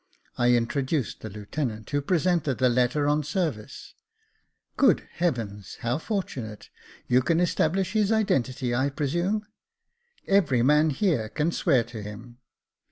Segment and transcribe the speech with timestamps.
[0.35, 3.93] I introduced the lieutenant, who presented the letter on service."
[4.75, 6.69] Good heavens; how fortunate!
[7.05, 9.45] You can establish his identity, I presume.""
[10.27, 12.39] Every man here can swear to him."